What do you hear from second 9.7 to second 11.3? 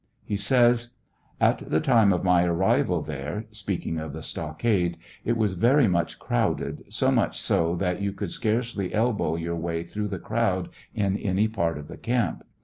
through the crowd in